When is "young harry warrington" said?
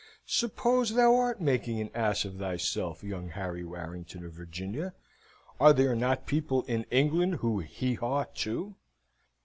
3.03-4.25